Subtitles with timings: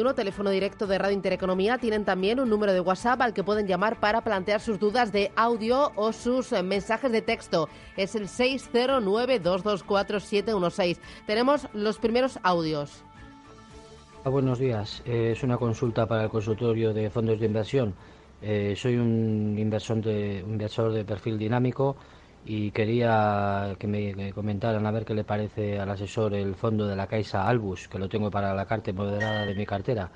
[0.00, 1.76] Uno teléfono directo de Radio Intereconomía.
[1.76, 5.30] Tienen también un número de WhatsApp al que pueden llamar para plantear sus dudas de
[5.36, 7.68] audio o sus eh, mensajes de texto.
[7.98, 10.96] Es el 609-224-716.
[11.26, 13.04] Tenemos los primeros audios.
[14.24, 15.02] Ah, buenos días.
[15.04, 17.94] Eh, es una consulta para el consultorio de fondos de inversión.
[18.40, 21.94] Eh, soy un inversor de, inversor de perfil dinámico
[22.46, 26.94] y quería que me comentaran a ver qué le parece al asesor el fondo de
[26.94, 30.10] la Caixa Albus, que lo tengo para la carta moderada de mi cartera.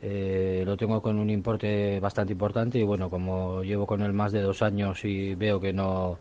[0.00, 4.32] Eh, lo tengo con un importe bastante importante y bueno, como llevo con él más
[4.32, 6.18] de dos años y veo que no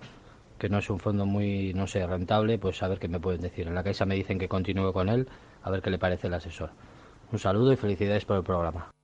[0.58, 3.42] que no es un fondo muy, no sé, rentable, pues a ver qué me pueden
[3.42, 3.68] decir.
[3.68, 5.28] En la Caixa me dicen que continúe con él,
[5.64, 6.72] a ver qué le parece el asesor.
[7.32, 8.95] Un saludo y felicidades por el programa.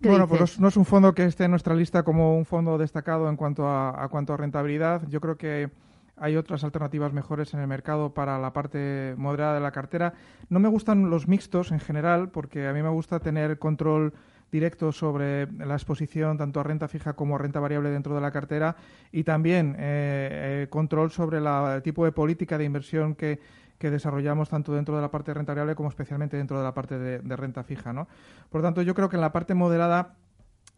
[0.00, 3.28] Bueno, pues no es un fondo que esté en nuestra lista como un fondo destacado
[3.28, 5.02] en cuanto a, cuanto a rentabilidad.
[5.08, 5.70] Yo creo que
[6.16, 10.14] hay otras alternativas mejores en el mercado para la parte moderada de la cartera.
[10.48, 14.12] No me gustan los mixtos en general porque a mí me gusta tener control
[14.50, 18.30] directo sobre la exposición tanto a renta fija como a renta variable dentro de la
[18.30, 18.76] cartera
[19.12, 23.40] y también eh, eh, control sobre el tipo de política de inversión que,
[23.78, 26.98] que desarrollamos tanto dentro de la parte renta variable como especialmente dentro de la parte
[26.98, 27.92] de, renta fija.
[27.92, 28.08] ¿no?
[28.50, 30.16] Por lo tanto, yo creo que en la parte moderada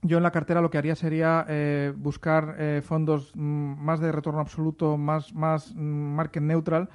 [0.03, 4.13] yo en la cartera lo que haría sería eh, buscar eh, fondos mm, más de
[4.13, 6.89] retorno absoluto, más, más mm, market neutral,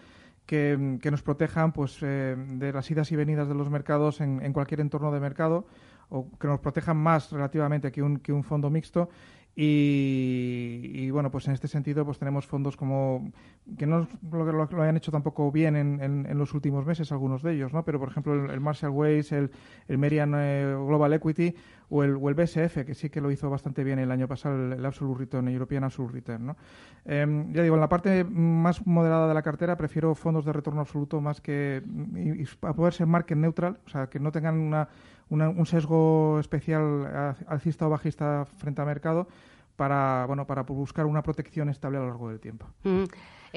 [0.46, 4.54] que, nos protejan pues, eh, de las idas y venidas de los mercados en, en,
[4.54, 5.66] cualquier entorno de mercado
[6.10, 9.10] o que nos protejan más relativamente que un, que un fondo mixto
[9.58, 13.32] y, bueno, pues en este sentido pues tenemos fondos como
[13.78, 17.42] que no lo, lo, lo hayan hecho tampoco bien en, en, los últimos meses algunos
[17.42, 17.86] de ellos, ¿no?
[17.86, 19.50] Pero por ejemplo el, Marshall Ways, el,
[19.88, 21.56] el Merian eh, Global Equity
[21.90, 24.86] o el, el BSF que sí que lo hizo bastante bien el año pasado, el,
[24.86, 26.58] Absolute Return, el European Absolute Return, ¿no?
[27.06, 30.82] Em, ya digo, en la parte más moderada de la cartera prefiero fondos de retorno
[30.82, 31.82] absoluto más que
[32.62, 34.90] a poder ser market neutral, o sea que no tengan una
[35.30, 39.28] un sesgo especial alcista o bajista frente al mercado
[39.76, 42.68] para, bueno, para buscar una protección estable a lo largo del tiempo.
[42.84, 43.04] Mm.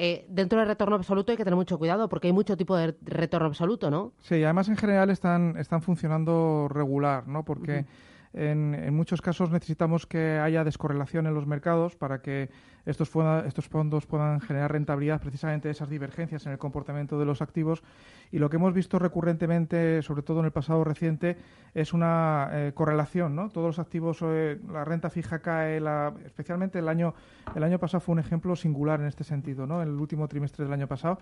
[0.01, 2.95] Eh, dentro del retorno absoluto hay que tener mucho cuidado porque hay mucho tipo de
[3.01, 4.13] retorno absoluto, ¿no?
[4.19, 7.43] Sí, además en general están, están funcionando regular, ¿no?
[7.43, 7.85] Porque
[8.33, 12.49] en, muchos casos necesitamos que haya descorrelación en los mercados para que
[12.85, 13.11] estos,
[13.45, 17.83] estos fondos puedan generar rentabilidad precisamente de esas divergencias en el comportamiento de los activos.
[18.31, 21.37] Y lo que hemos visto recurrentemente, sobre todo en el pasado reciente,
[21.73, 23.35] es una eh, correlación.
[23.35, 23.49] ¿no?
[23.49, 27.15] Todos los activos, eh, la renta fija cae, la, especialmente el año,
[27.55, 29.81] el año pasado fue un ejemplo singular en este sentido, ¿no?
[29.81, 31.19] en el último trimestre del año pasado,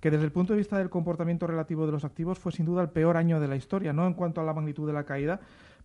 [0.00, 2.82] que desde el punto de vista del comportamiento relativo de los activos fue sin duda
[2.82, 5.40] el peor año de la historia, no en cuanto a la magnitud de la caída,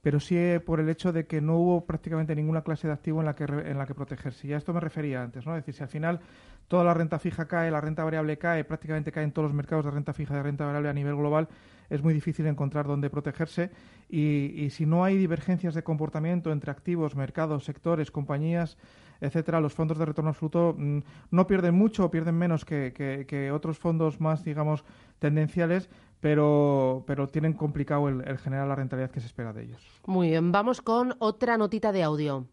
[0.06, 3.26] pero sí por el hecho de que no hubo prácticamente ninguna clase de activo en
[3.26, 4.48] la que, en la que protegerse.
[4.48, 5.58] Y a esto me refería antes, ¿no?
[5.58, 6.20] Es decir, si al final
[6.68, 9.84] toda la renta fija cae, la renta variable cae, prácticamente cae en todos los mercados
[9.84, 11.48] de renta fija y de renta variable a nivel global,
[11.90, 13.72] es muy difícil encontrar dónde protegerse.
[14.08, 18.78] Y, si no hay divergencias de comportamiento entre activos, mercados, sectores, compañías,
[19.22, 21.00] etcétera, los fondos de retorno absoluto mm,
[21.32, 22.94] no pierden mucho o pierden menos que,
[23.28, 24.86] que otros fondos más, digamos,
[25.18, 25.90] tendenciales,
[26.26, 29.80] pero, pero tienen complicado el, generar la rentabilidad que se espera de ellos.
[30.08, 32.48] Muy bien, vamos con otra notita de audio.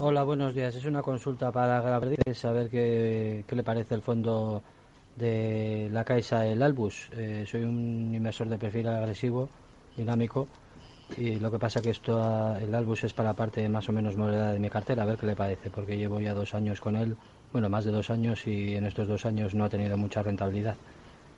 [0.00, 0.74] Hola, buenos días.
[0.74, 4.64] Es una consulta para Gabriel, saber qué, qué le parece el fondo
[5.14, 7.10] de la Caixa, el Albus.
[7.12, 9.48] Eh, soy un inversor de perfil agresivo,
[9.96, 10.48] dinámico,
[11.16, 14.16] y lo que pasa que esto, el Albus es para la parte más o menos
[14.16, 16.96] moderada de mi cartera, a ver qué le parece, porque llevo ya dos años con
[16.96, 17.16] él,
[17.52, 20.74] bueno, más de dos años, y en estos dos años no ha tenido mucha rentabilidad.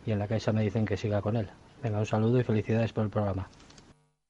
[0.06, 1.50] Y en la Caixa me dicen que siga con él.
[1.82, 3.48] Venga, un saludo y felicidades por el programa.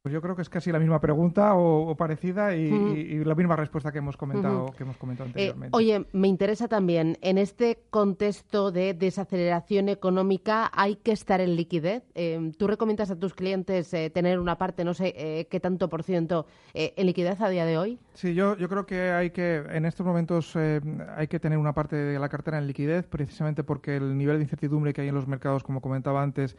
[0.05, 3.91] Pues yo creo que es casi la misma pregunta o, parecida y, la misma respuesta
[3.91, 5.75] que hemos comentado, que hemos comentado eh, anteriormente.
[5.75, 12.03] oye, me interesa también, en este contexto de desaceleración económica, ¿hay que estar en liquidez?
[12.15, 16.03] Eh, ¿Tú recomiendas a tus clientes eh, tener una parte, no sé qué tanto por
[16.03, 16.45] ciento,
[16.75, 17.99] en liquidez a día de hoy?
[18.13, 21.97] Sí, yo, yo creo que hay que, en estos momentos, hay que tener una parte
[21.97, 25.27] de la cartera en liquidez, precisamente porque el nivel de incertidumbre que hay en los
[25.27, 26.59] mercados, como comentaba antes,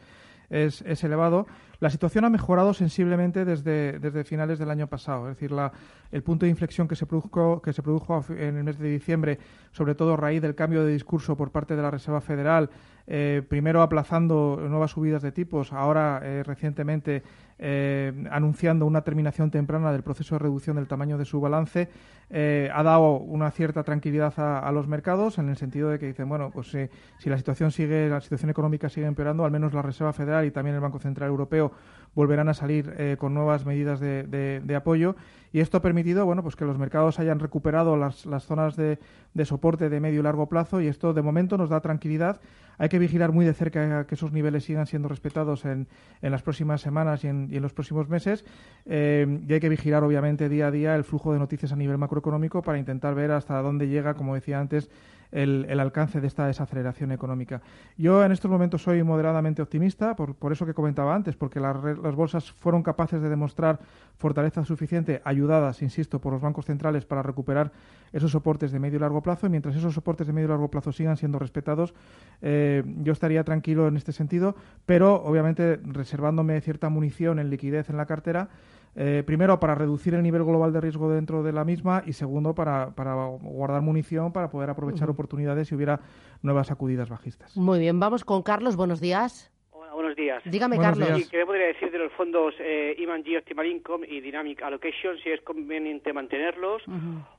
[0.50, 1.46] es, es, elevado.
[1.80, 5.28] La situación ha mejorado sensiblemente desde, desde finales del año pasado.
[5.28, 5.72] Es decir, la,
[6.10, 9.38] el punto de inflexión que se, produjo, que se produjo en el mes de diciembre,
[9.72, 12.70] sobre todo a raíz del cambio de discurso por parte de la Reserva Federal,
[13.08, 17.22] eh, primero aplazando nuevas subidas de tipos, ahora eh, recientemente
[17.58, 21.88] eh, anunciando una terminación temprana del proceso de reducción del tamaño de su balance,
[22.28, 26.50] ha dado una cierta tranquilidad a, los mercados en el sentido de que dicen, bueno,
[26.52, 26.76] pues
[27.18, 30.50] si la situación sigue, la situación económica sigue empeorando, al menos la Reserva Federal y
[30.50, 31.70] también el Banco Central Europeo
[32.16, 35.14] volverán a salir con nuevas medidas de, apoyo
[35.56, 38.98] y esto ha permitido, bueno, pues que los mercados hayan recuperado las, zonas de,
[39.44, 42.40] soporte de medio y largo plazo y esto de momento nos da tranquilidad.
[42.76, 45.86] Hay que vigilar muy de cerca que esos niveles sigan siendo respetados en,
[46.22, 48.44] en las próximas semanas y en, y en los próximos meses.
[48.84, 51.98] Eh, y hay que vigilar, obviamente, día a día el flujo de noticias a nivel
[51.98, 54.90] macroeconómico para intentar ver hasta dónde llega, como decía antes,
[55.32, 57.60] el, alcance de esta desaceleración económica.
[57.96, 61.76] Yo en estos momentos soy moderadamente optimista, por, por eso que comentaba antes, porque las,
[62.14, 63.78] bolsas fueron capaces de demostrar
[64.16, 67.72] fortaleza suficiente, ayudadas, insisto, por los bancos centrales para recuperar
[68.12, 69.46] esos soportes de medio y largo plazo.
[69.46, 71.94] Y mientras esos soportes de medio y largo plazo sigan siendo respetados,
[72.42, 74.56] eh, yo estaría tranquilo en este sentido,
[74.86, 78.48] pero obviamente reservándome cierta munición en liquidez en la cartera.
[78.98, 82.54] Eh, primero, para reducir el nivel global de riesgo dentro de la misma y segundo,
[82.54, 86.00] para, para guardar munición para poder aprovechar oportunidades si hubiera
[86.42, 87.56] nuevas sacudidas bajistas.
[87.56, 88.74] Muy bien, vamos con Carlos.
[88.74, 89.52] Buenos días
[89.96, 90.42] buenos días.
[90.44, 91.18] Dígame, Carlos.
[91.18, 95.16] ¿Y qué podría decir de los fondos eh, G Optimal Income y Dynamic Allocation?
[95.18, 96.82] Si es conveniente mantenerlos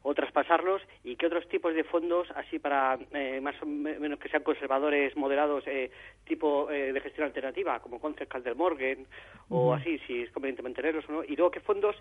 [0.02, 4.30] o traspasarlos y qué otros tipos de fondos, así para eh, más o menos que
[4.30, 5.92] sean conservadores, moderados, eh,
[6.26, 9.06] tipo eh, de gestión alternativa, como Concept del Morgan
[9.50, 11.24] o así, si es conveniente mantenerlos o no.
[11.24, 11.96] Y luego, ¿qué fondos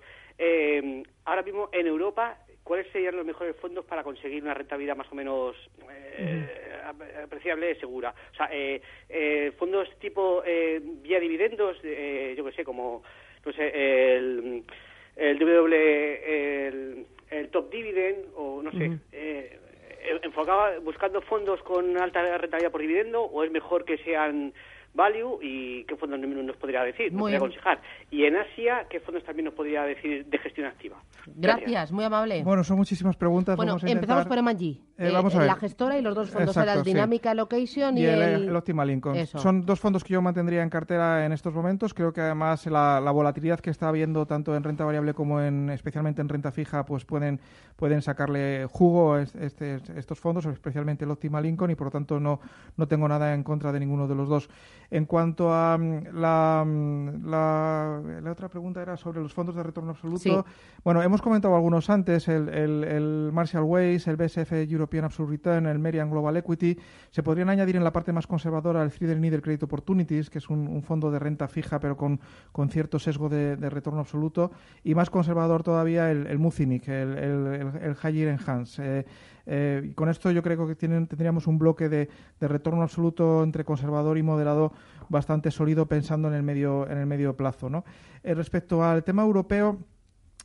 [1.25, 5.15] ahora mismo en Europa ¿cuáles serían los mejores fondos para conseguir una rentabilidad más o
[5.15, 5.55] menos
[6.19, 6.83] eh,
[7.23, 8.13] apreciable, segura?
[8.33, 13.05] O sea, eh, eh, fondos tipo eh, vía dividendos, eh, yo qué sé, como
[13.45, 14.65] no sé, el,
[15.15, 19.59] el W, el, Top Dividend, o no sé, eh,
[20.23, 24.53] enfocaba buscando fondos con alta rentabilidad por dividendo, o es mejor que sean
[24.97, 27.81] value y qué fondos nos podría decir, nos podría aconsejar.
[28.11, 30.97] Y en Asia, ¿qué fondos también nos podría decir de gestión activa?
[31.27, 32.43] Gracias, muy amable.
[32.43, 33.57] Bueno, son muchísimas preguntas.
[33.57, 38.05] Bueno, empezamos por M&G, eh, la gestora y los dos fondos, la Dinámica Location y,
[38.05, 39.27] el, Optimal Income.
[39.27, 41.93] Son dos fondos que yo mantendría en cartera en estos momentos.
[41.93, 46.23] Creo que además la, volatilidad que está habiendo tanto en renta variable como en especialmente
[46.23, 47.41] en renta fija, pues pueden,
[47.77, 52.19] pueden sacarle jugo a este, estos fondos, especialmente el Optimal Income, y por lo tanto
[52.19, 52.41] no,
[52.77, 54.49] no tengo nada en contra de ninguno de los dos.
[54.91, 59.91] En cuanto a mm, mm, la, la, otra pregunta era sobre los fondos de retorno
[59.91, 60.45] absoluto.
[60.85, 65.79] Bueno, hemos comentado algunos antes, el, el, Marshall Ways, el BSF European Absolute Return, el
[65.79, 66.79] Merian Global Equity.
[67.11, 70.49] Se podrían añadir en la parte más conservadora el Friedel Nieder Credit Opportunities, que es
[70.49, 72.21] un, fondo de renta fija pero con,
[72.53, 74.53] con cierto sesgo de, retorno absoluto.
[74.85, 78.83] Y más conservador todavía el, el Muzinich, el, el, el Higher Enhance.
[78.85, 79.07] Eh,
[79.47, 82.09] eh, y con esto yo creo que tendríamos un bloque de,
[82.41, 84.73] retorno absoluto entre conservador y moderado
[85.09, 87.71] bastante sólido pensando en el medio, en el medio plazo.
[87.71, 87.85] ¿no?
[88.23, 89.79] Eh, respecto al tema europeo,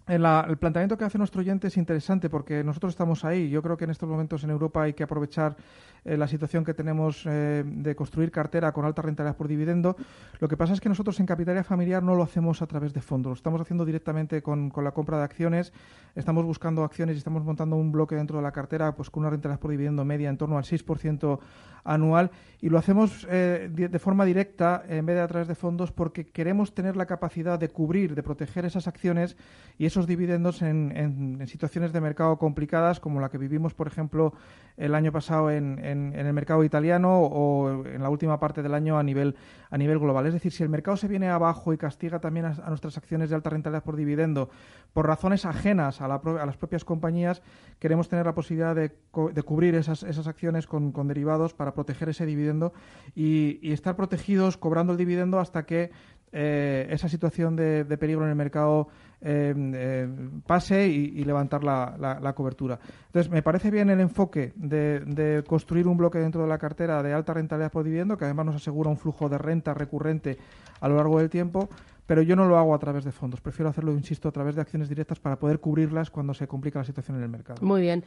[0.07, 3.49] el planteamiento que hace nuestro oyente es interesante porque nosotros estamos ahí.
[3.49, 5.55] Yo creo que en estos momentos en Europa hay que aprovechar
[6.03, 9.95] eh, la situación que tenemos eh, de construir cartera con alta rentabilidad por dividendo.
[10.39, 13.01] Lo que pasa es que nosotros en Capitalia Familiar no lo hacemos a través de
[13.01, 15.73] fondos, lo estamos haciendo directamente con, la compra de acciones.
[16.15, 19.29] Estamos buscando acciones y estamos montando un bloque dentro de la cartera pues con una
[19.29, 21.39] rentabilidad por dividendo media en torno al 6%
[21.83, 25.91] anual y lo hacemos eh, de, forma directa en vez de a través de fondos
[25.91, 29.35] porque queremos tener la capacidad de cubrir, de proteger esas acciones
[29.79, 34.33] y esos dividendos en, en situaciones de mercado complicadas como la que vivimos, por ejemplo,
[34.77, 39.03] el año pasado en, el mercado italiano o en la última parte del año a
[39.03, 39.35] nivel,
[39.69, 40.25] a nivel global.
[40.25, 43.35] Es decir, si el mercado se viene abajo y castiga también a, nuestras acciones de
[43.35, 44.49] alta rentabilidad por dividendo
[44.93, 47.41] por razones ajenas a, las propias compañías,
[47.79, 48.91] queremos tener la posibilidad de,
[49.33, 52.73] de cubrir esas, esas acciones con, derivados para proteger ese dividendo
[53.15, 55.91] y estar protegidos cobrando el dividendo hasta que
[56.33, 58.87] eh, esa situación de, peligro en el mercado
[59.19, 60.07] eh, eh,
[60.47, 62.79] pase y, levantar la, cobertura.
[63.07, 67.13] Entonces, me parece bien el enfoque de, construir un bloque dentro de la cartera de
[67.13, 70.37] alta rentabilidad por dividendo, que además nos asegura un flujo de renta recurrente
[70.79, 71.67] a lo largo del tiempo,
[72.05, 73.41] pero yo no lo hago a través de fondos.
[73.41, 76.85] Prefiero hacerlo, insisto, a través de acciones directas para poder cubrirlas cuando se complica la
[76.85, 77.61] situación en el mercado.
[77.61, 78.05] Muy bien.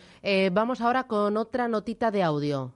[0.53, 2.73] vamos ahora con otra notita de audio.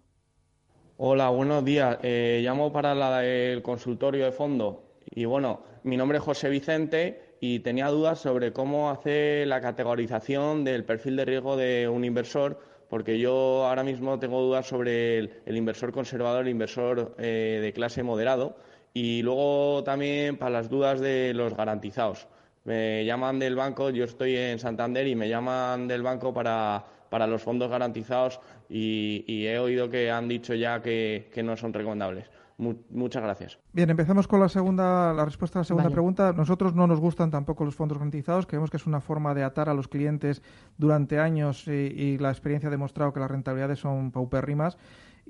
[0.98, 1.98] Hola, buenos días.
[2.02, 7.88] llamo para el consultorio de fondo y bueno, mi nombre es José Vicente y tenía
[7.88, 13.66] dudas sobre cómo hacer la categorización del perfil de riesgo de un inversor, porque yo
[13.66, 18.56] ahora mismo tengo dudas sobre el, inversor conservador, el inversor eh, de clase moderado,
[18.94, 22.26] y luego también para las dudas de los garantizados.
[22.64, 27.42] Me llaman del banco, yo estoy en Santander y me llaman del banco para, los
[27.42, 33.58] fondos garantizados y, he oído que han dicho ya que no son recomendables muchas gracias.
[33.72, 36.32] Bien, empezamos con la segunda, la respuesta a la segunda pregunta.
[36.32, 38.46] Nosotros no nos gustan tampoco los fondos garantizados.
[38.46, 40.42] Creemos que es una forma de atar a los clientes
[40.76, 44.76] durante años y, y la experiencia ha demostrado que las rentabilidades son paupérrimas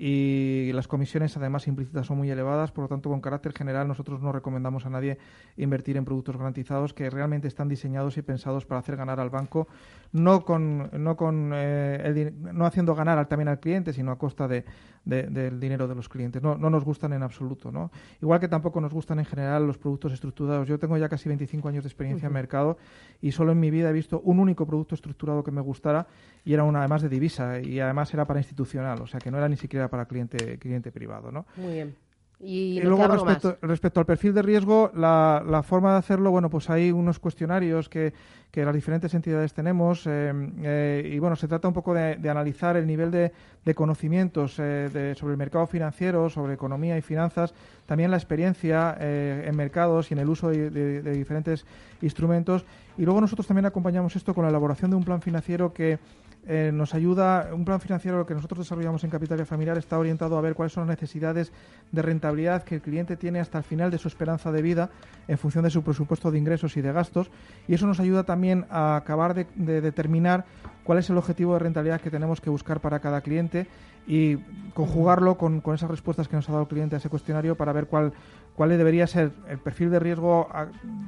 [0.01, 4.21] y las comisiones además implícitas son muy elevadas, por lo tanto con carácter general nosotros
[4.21, 5.17] no recomendamos a nadie
[5.57, 9.67] invertir en productos garantizados que realmente están diseñados y pensados para hacer ganar al banco,
[10.13, 14.63] no con no con eh, no haciendo ganar también al cliente, sino a costa de,
[15.03, 16.41] del dinero de los clientes.
[16.41, 17.91] No, no nos gustan en absoluto, ¿no?
[18.21, 20.65] Igual que tampoco nos gustan en general los productos estructurados.
[20.67, 22.77] Yo tengo ya casi 25 años de experiencia en mercado
[23.21, 26.07] y solo en mi vida he visto un único producto estructurado que me gustara
[26.45, 29.37] y era una además de divisa y además era para institucional, o sea que no
[29.37, 31.31] era ni siquiera para cliente, cliente privado.
[31.31, 31.45] ¿no?
[31.57, 31.95] Muy bien.
[32.41, 36.69] Y, luego respecto, respecto, al perfil de riesgo, la, la, forma de hacerlo, bueno, pues
[36.69, 38.13] hay unos cuestionarios que,
[38.51, 42.77] que las diferentes entidades tenemos eh, eh, y bueno, se trata un poco de, analizar
[42.77, 43.31] el nivel de,
[43.63, 47.53] de conocimientos eh, sobre el mercado financiero, sobre economía y finanzas,
[47.85, 51.65] también la experiencia en mercados y en el uso de, diferentes
[52.01, 52.65] instrumentos
[52.97, 55.99] y luego nosotros también acompañamos esto con la elaboración de un plan financiero que
[56.47, 60.41] eh, nos ayuda, un plan financiero que nosotros desarrollamos en Capitalia Familiar está orientado a
[60.41, 61.51] ver cuáles son las necesidades
[61.91, 64.89] de rentabilidad que el cliente tiene hasta el final de su esperanza de vida
[65.27, 67.29] en función de su presupuesto de ingresos y de gastos.
[67.67, 69.45] Y eso nos ayuda también a acabar de,
[69.81, 70.45] determinar
[70.83, 73.67] cuál es el objetivo de rentabilidad que tenemos que buscar para cada cliente
[74.07, 74.37] y
[74.73, 77.73] conjugarlo con, con, esas respuestas que nos ha dado el cliente a ese cuestionario para
[77.73, 78.13] ver cuál,
[78.59, 80.49] cuál debería ser el perfil de riesgo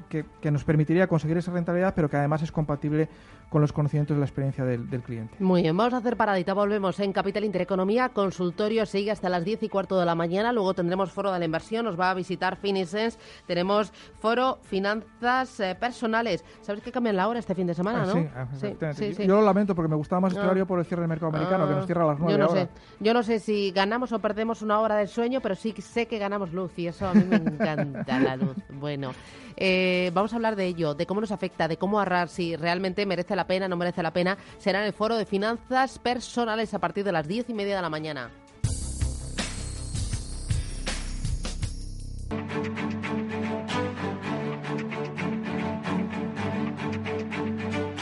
[0.07, 3.09] que, que, nos permitiría conseguir esa rentabilidad, pero que además es compatible
[3.51, 5.35] con los conocimientos y la experiencia del, cliente.
[5.39, 6.53] Muy bien, vamos a hacer paradita.
[6.53, 8.07] Volvemos en Capital Intereconomía.
[8.07, 10.53] Consultorio sigue hasta las 10 y cuarto de la mañana.
[10.53, 11.83] Luego tendremos foro de la inversión.
[11.83, 13.19] Nos va a visitar Finisens.
[13.45, 13.91] Tenemos
[14.21, 16.45] foro finanzas eh, personales.
[16.61, 18.13] ¿Sabes que cambian la hora este fin de semana, ah, no?
[18.57, 21.01] Sí, sí, sí, Yo lo lamento porque me gustaba más este horario por el cierre
[21.01, 22.69] del mercado americano, que nos cierra a las 9 Yo no sé.
[23.01, 26.19] Yo no sé si ganamos o perdemos una hora del sueño, pero sí sé que
[26.19, 28.55] ganamos luz y eso a mí me encanta la luz.
[28.69, 29.13] Bueno,
[29.57, 33.05] eh, vamos a hablar de ello, de cómo nos afecta, de cómo ahorrar, si realmente
[33.05, 36.79] merece la pena, no merece la pena, será en el foro de finanzas personales a
[36.79, 38.31] partir de las diez y media de la mañana.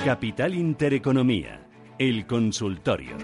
[0.05, 1.67] Capital Intereconomía,
[1.99, 3.17] el consultorio.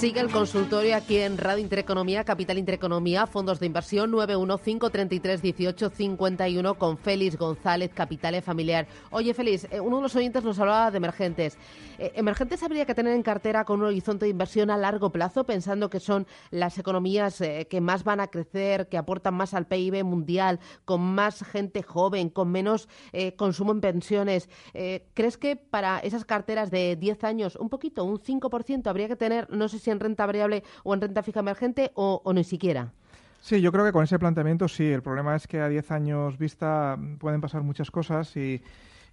[0.00, 7.36] Sigue el consultorio aquí en Radio Intereconomía, Capital Intereconomía, fondos de inversión 915331851 con Félix
[7.36, 8.86] González, Capital Familiar.
[9.10, 11.58] Oye, Félix, eh, uno de los oyentes nos hablaba de emergentes.
[11.98, 15.44] Eh, ¿Emergentes habría que tener en cartera con un horizonte de inversión a largo plazo,
[15.44, 19.66] pensando que son las economías eh, que más van a crecer, que aportan más al
[19.66, 22.88] PIB mundial, con más gente joven, con menos
[23.36, 24.48] consumo en pensiones?
[24.72, 29.50] ¿Crees que para esas carteras de 10 años, un poquito, un 5%, habría que tener,
[29.50, 32.92] no sé si en renta variable o en renta fija emergente o, o ni siquiera?
[33.40, 34.86] Sí, yo creo que con ese planteamiento sí.
[34.86, 38.62] El problema es que a 10 años vista pueden pasar muchas cosas y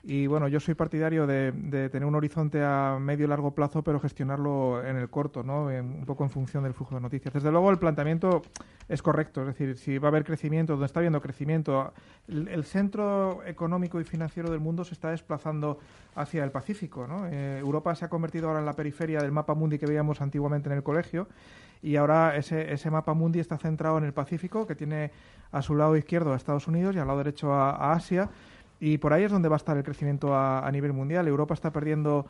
[0.04, 1.52] y bueno, yo soy partidario de,
[1.90, 5.66] tener un horizonte a medio y largo plazo, pero gestionarlo en el corto, ¿no?
[5.66, 7.34] un poco en función del flujo de noticias.
[7.34, 8.42] Desde luego, el planteamiento
[8.88, 11.94] es correcto, es decir, si va a haber crecimiento, donde está habiendo crecimiento,
[12.28, 15.80] el, centro económico y financiero del mundo se está desplazando
[16.16, 17.28] hacia el Pacífico, ¿no?
[17.28, 20.70] Eh, Europa se ha convertido ahora en la periferia del mapa mundi que veíamos antiguamente
[20.70, 21.28] en el colegio
[21.82, 25.12] y ahora ese, ese mapa mundi está centrado en el Pacífico, que tiene
[25.52, 28.30] a su lado izquierdo a Estados Unidos y al lado derecho a Asia
[28.80, 31.28] y por ahí es donde va a estar el crecimiento a, nivel mundial.
[31.28, 32.26] Europa está perdiendo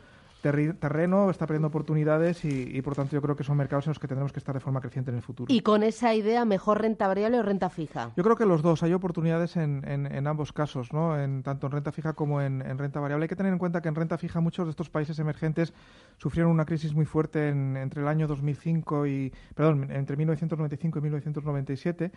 [0.51, 4.08] terreno, está perdiendo oportunidades y, por tanto yo creo que son mercados en los que
[4.08, 5.54] tendremos que estar de forma creciente en el futuro.
[5.54, 8.12] ¿Y con esa idea mejor renta variable o renta fija?
[8.16, 11.20] Yo creo que los dos, hay oportunidades en, en, ambos casos, ¿no?
[11.20, 13.25] en, tanto en renta fija como en, renta variable.
[13.25, 15.74] Hay que tener en cuenta que en renta fija muchos de estos países emergentes
[16.18, 22.12] sufrieron una crisis muy fuerte entre el año 2005 y, perdón, entre 1995 y 1997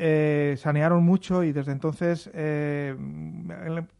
[0.00, 2.94] eh, sanearon mucho y desde entonces eh,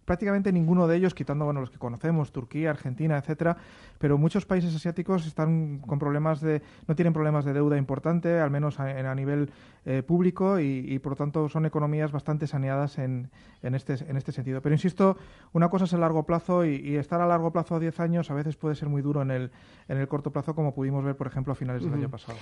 [0.09, 3.57] prácticamente ninguno de ellos, quitando bueno los que conocemos, Turquía, Argentina, etcétera,
[3.99, 8.51] pero muchos países asiáticos están con problemas de no tienen problemas de deuda importante, al
[8.51, 9.51] menos a, nivel
[9.85, 13.31] eh, público y, por lo tanto son economías bastante saneadas en,
[13.63, 14.63] en, este en este sentido.
[14.63, 15.17] Pero insisto,
[15.53, 18.35] una cosa es el largo plazo y, estar a largo plazo a 10 años a
[18.35, 19.51] veces puede ser muy duro en el
[19.89, 22.37] en el corto plazo, como pudimos ver, por ejemplo, a finales del año pasado.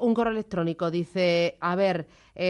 [0.00, 2.06] un correo electrónico dice, a ver,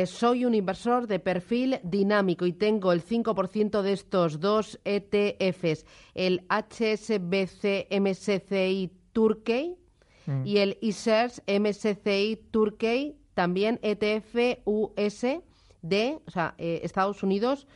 [0.07, 5.87] soy un un inversor de perfil dinámico y tengo el 5% de estos dos ETFs,
[6.15, 9.77] el HSBC MSCI Turkey
[10.27, 10.47] mm.
[10.47, 15.27] y el ISERS MSCI Turkey, también ETF US
[15.83, 17.67] de o sea, eh, Estados Unidos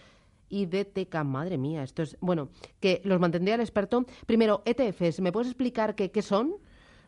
[0.48, 1.24] y DTK.
[1.24, 2.16] Madre mía, esto es.
[2.20, 2.48] Bueno,
[2.80, 4.04] que los mantendría el experto.
[4.26, 6.56] Primero, ETFs, ¿me puedes explicar qué, qué son?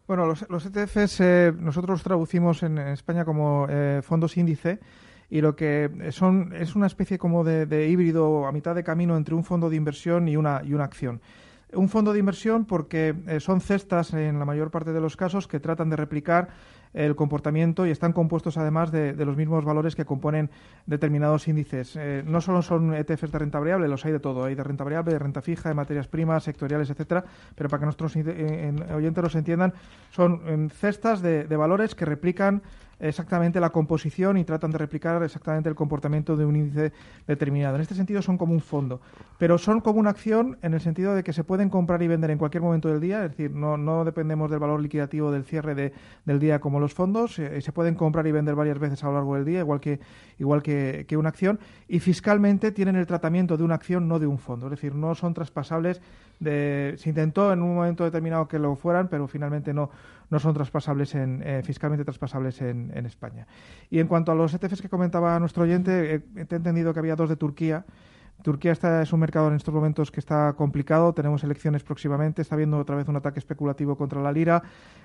[0.07, 4.79] Bueno, los, ETFs eh, nosotros los traducimos en, España como eh, fondos índice
[5.31, 9.35] y lo que son es una especie como de, híbrido a mitad de camino entre
[9.35, 11.21] un fondo de inversión y una, y una acción.
[11.73, 15.49] Un fondo de inversión porque eh, son cestas en la mayor parte de los casos
[15.49, 16.49] que tratan de replicar
[16.95, 20.49] el comportamiento y están compuestos además de, los mismos valores que componen
[20.87, 21.95] determinados índices.
[21.97, 24.85] Eh, no solo son ETFs de renta variable, los hay de todo, hay de renta
[24.85, 29.35] variable, de renta fija, de materias primas, sectoriales, etcétera, pero para que nuestros oyentes los
[29.35, 29.75] entiendan,
[30.11, 32.63] son em, cestas de valores que replican
[32.99, 36.93] exactamente la composición y tratan de replicar exactamente el comportamiento de un índice
[37.27, 37.77] determinado.
[37.77, 39.01] En este sentido son como un fondo,
[39.39, 42.31] pero son como una acción en el sentido de que se pueden comprar y vender
[42.31, 45.75] en cualquier momento del día, es decir, no, no dependemos del valor liquidativo del cierre
[45.75, 45.93] de,
[46.25, 49.15] del día como los fondos, eh, se pueden comprar y vender varias veces a lo
[49.15, 50.01] largo del día, igual que,
[50.39, 54.27] igual que, que una acción, y fiscalmente tienen el tratamiento de una acción, no de
[54.27, 56.01] un fondo, es decir, no son traspasables
[56.41, 59.91] de, se intentó en un momento determinado que lo fueran, pero finalmente no,
[60.31, 63.47] no son traspasables en, eh, fiscalmente traspasables en, en, España.
[63.91, 67.29] Y en cuanto a los ETFs que comentaba nuestro oyente, he, entendido que había dos
[67.29, 67.85] de Turquía.
[68.43, 72.55] Turquía está, es un mercado en estos momentos que está complicado, tenemos elecciones próximamente, está
[72.55, 74.63] habiendo otra vez un ataque especulativo contra la lira.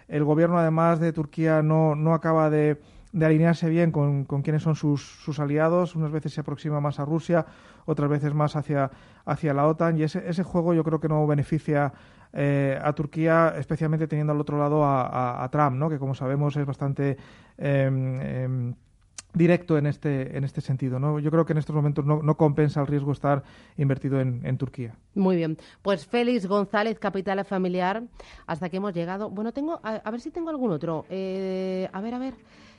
[0.07, 2.81] El gobierno, además de Turquía, no, no acaba de,
[3.11, 5.95] de alinearse bien con, con quiénes son sus, sus, aliados.
[5.95, 7.45] Unas veces se aproxima más a Rusia,
[7.85, 8.91] otras veces más hacia,
[9.25, 9.97] hacia la OTAN.
[9.97, 11.93] Y ese, ese juego yo creo que no beneficia
[12.33, 15.89] eh, a Turquía, especialmente teniendo al otro lado a, Trump, ¿no?
[15.89, 17.17] que como sabemos es bastante
[17.57, 18.75] em, em,
[19.33, 20.97] directo en este, en este sentido.
[20.97, 21.19] ¿no?
[21.19, 23.43] Yo creo que en estos momentos no, no compensa el riesgo estar
[23.77, 24.95] invertido en, en, Turquía.
[25.13, 25.57] Muy bien.
[25.81, 28.03] Pues Félix González, Capital Familiar,
[28.47, 29.29] hasta que hemos llegado.
[29.29, 31.05] Bueno, tengo, a, ver si tengo algún otro.
[31.09, 32.33] Eh, a ver, a ver.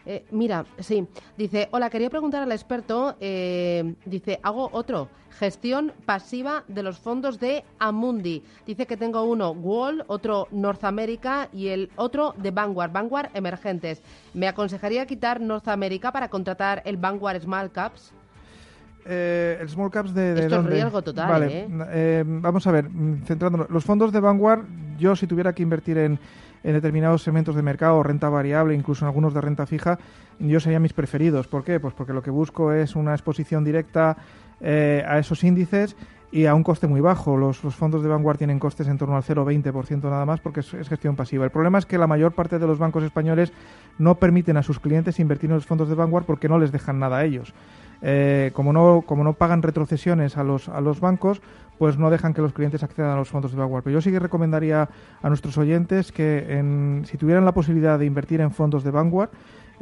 [0.04, 6.64] Eh, mira, sí, dice, hola, quería preguntar al experto, eh, dice, hago otro, gestión pasiva
[6.68, 8.42] de los fondos de Amundi.
[8.66, 14.02] Dice que tengo uno Wall, otro North America y el otro de Vanguard, Vanguard Emergentes.
[14.34, 18.12] ¿Me aconsejaría quitar North America para contratar el Vanguard Small Caps?
[19.04, 21.66] Eh, el small caps de, Esto es riesgo total, vale.
[21.68, 22.24] ¿eh?
[22.24, 23.68] vamos a ver, mm, centrándonos.
[23.68, 24.64] Los fondos de Vanguard,
[24.96, 26.20] yo si tuviera que invertir en,
[26.64, 29.98] en determinados segmentos de mercado, renta variable, incluso en algunos de renta fija,
[30.38, 31.46] yo serían mis preferidos.
[31.46, 31.80] ¿Por qué?
[31.80, 34.16] Pues porque lo que busco es una exposición directa
[34.60, 35.96] eh, a esos índices
[36.32, 37.36] y a un coste muy bajo.
[37.36, 41.14] Los, fondos de Vanguard tienen costes en torno al 0,20% nada más porque es, gestión
[41.14, 41.44] pasiva.
[41.44, 43.52] El problema es que la mayor parte de los bancos españoles
[43.98, 46.98] no permiten a sus clientes invertir en los fondos de Vanguard porque no les dejan
[46.98, 47.52] nada a ellos.
[48.00, 51.40] Eh, como, no, como no pagan retrocesiones a los, a los bancos,
[51.78, 53.82] pues no dejan que los clientes accedan a los fondos de Vanguard.
[53.84, 54.88] Pero yo sí que recomendaría
[55.22, 59.30] a nuestros oyentes que si tuvieran la posibilidad de invertir en fondos de Vanguard,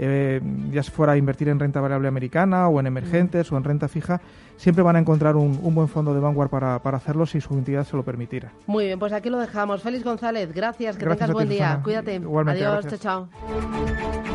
[0.02, 4.22] eh, ya fuera invertir en renta variable americana o en emergentes o en renta fija,
[4.56, 7.84] siempre van a encontrar un, buen fondo de Vanguard para, para, hacerlo si su entidad
[7.84, 8.50] se lo permitiera.
[8.66, 9.82] Muy bien, pues aquí lo dejamos.
[9.82, 11.80] Félix González, gracias, que tengas buen día.
[11.82, 12.16] Cuídate.
[12.46, 14.29] Adiós, chao, chao.